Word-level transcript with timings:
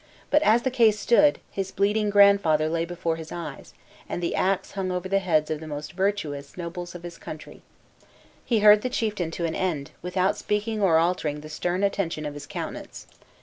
But 0.31 0.41
as 0.41 0.63
the 0.63 0.71
case 0.71 0.97
stood, 0.99 1.37
his 1.51 1.69
bleeding 1.71 2.09
grandfather 2.09 2.67
lay 2.67 2.85
before 2.85 3.17
his 3.17 3.31
eyes; 3.31 3.75
and 4.09 4.19
the 4.19 4.33
ax 4.33 4.71
hung 4.71 4.89
over 4.91 5.07
the 5.07 5.19
heads 5.19 5.51
of 5.51 5.59
the 5.59 5.67
most 5.67 5.93
virtuous 5.93 6.57
nobles 6.57 6.95
of 6.95 7.03
his 7.03 7.19
country. 7.19 7.61
He 8.43 8.61
heard 8.61 8.81
the 8.81 8.89
chieftain 8.89 9.29
to 9.29 9.45
an 9.45 9.53
end, 9.53 9.91
without 10.01 10.35
speaking 10.35 10.81
or 10.81 10.97
altering 10.97 11.41
the 11.41 11.49
stern 11.49 11.83
attention 11.83 12.25
of 12.25 12.33
his 12.33 12.47
countenance. 12.47 13.05